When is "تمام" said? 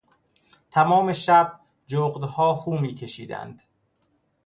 0.71-1.13